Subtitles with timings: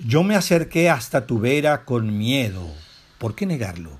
[0.00, 2.72] Yo me acerqué hasta tu vera con miedo.
[3.18, 3.98] ¿Por qué negarlo?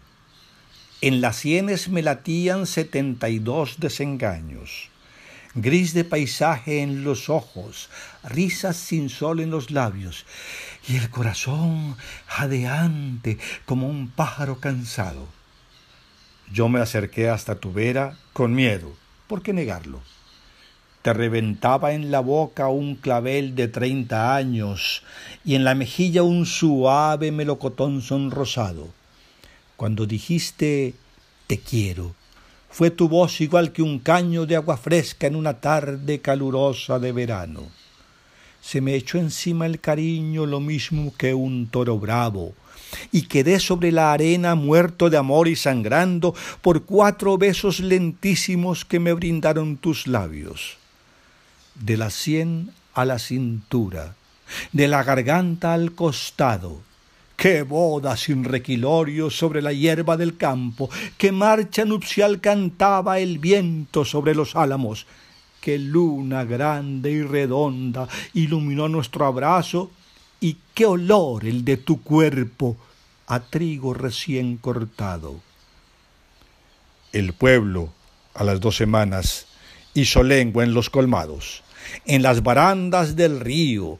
[1.00, 4.90] En las sienes me latían setenta y dos desengaños.
[5.56, 7.90] Gris de paisaje en los ojos,
[8.22, 10.24] risas sin sol en los labios,
[10.86, 11.96] y el corazón
[12.28, 15.26] jadeante como un pájaro cansado.
[16.52, 18.94] Yo me acerqué hasta tu vera con miedo.
[19.26, 20.00] ¿Por qué negarlo?
[21.02, 25.02] Te reventaba en la boca un clavel de treinta años
[25.44, 28.88] y en la mejilla un suave melocotón sonrosado.
[29.76, 30.94] Cuando dijiste
[31.46, 32.14] te quiero,
[32.68, 37.12] fue tu voz igual que un caño de agua fresca en una tarde calurosa de
[37.12, 37.68] verano.
[38.60, 42.54] Se me echó encima el cariño lo mismo que un toro bravo,
[43.12, 48.98] y quedé sobre la arena muerto de amor y sangrando por cuatro besos lentísimos que
[48.98, 50.76] me brindaron tus labios.
[51.80, 54.14] De la sien a la cintura,
[54.72, 56.80] de la garganta al costado,
[57.36, 64.04] qué boda sin requilorio sobre la hierba del campo, qué marcha nupcial cantaba el viento
[64.04, 65.06] sobre los álamos,
[65.60, 69.90] qué luna grande y redonda iluminó nuestro abrazo
[70.40, 72.76] y qué olor el de tu cuerpo
[73.28, 75.40] a trigo recién cortado.
[77.12, 77.92] El pueblo,
[78.34, 79.46] a las dos semanas,
[79.94, 81.62] hizo lengua en los colmados,
[82.04, 83.98] en las barandas del río,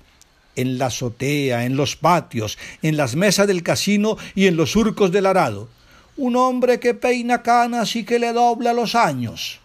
[0.56, 5.12] en la azotea, en los patios, en las mesas del casino y en los surcos
[5.12, 5.68] del arado.
[6.16, 9.60] Un hombre que peina canas y que le dobla los años.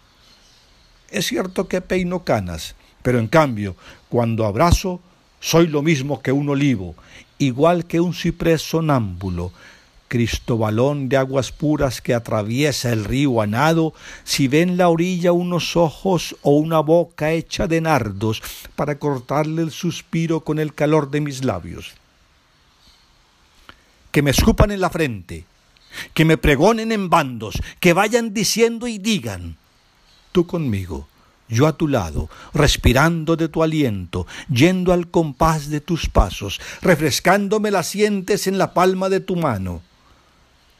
[1.09, 3.75] Es cierto que peino canas, pero en cambio,
[4.09, 5.01] cuando abrazo,
[5.39, 6.95] soy lo mismo que un olivo,
[7.37, 9.51] igual que un ciprés sonámbulo,
[10.13, 15.31] Cristobalón de aguas puras que atraviesa el río a nado, si ve en la orilla
[15.31, 18.43] unos ojos o una boca hecha de nardos
[18.75, 21.95] para cortarle el suspiro con el calor de mis labios.
[24.11, 25.45] Que me escupan en la frente,
[26.13, 29.57] que me pregonen en bandos, que vayan diciendo y digan,
[30.31, 31.07] tú conmigo,
[31.49, 37.71] yo a tu lado, respirando de tu aliento, yendo al compás de tus pasos, refrescándome
[37.71, 39.81] las sientes en la palma de tu mano.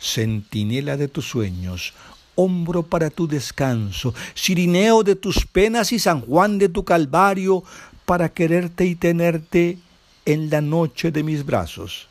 [0.03, 1.94] Centinela de tus sueños,
[2.36, 7.64] hombro para tu descanso, Sirineo de tus penas y San Juan de tu calvario,
[8.06, 9.78] para quererte y tenerte
[10.25, 12.09] en la noche de mis brazos.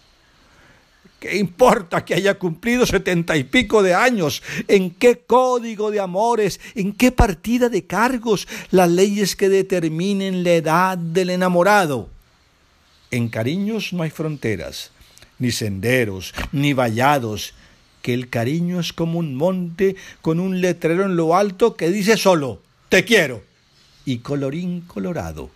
[1.20, 4.42] ¿Qué importa que haya cumplido setenta y pico de años?
[4.66, 6.60] ¿En qué código de amores?
[6.74, 12.08] ¿En qué partida de cargos las leyes que determinen la edad del enamorado?
[13.10, 14.90] En cariños no hay fronteras,
[15.38, 17.54] ni senderos, ni vallados,
[18.02, 22.16] que el cariño es como un monte con un letrero en lo alto que dice
[22.16, 23.42] solo, te quiero,
[24.04, 25.50] y colorín colorado.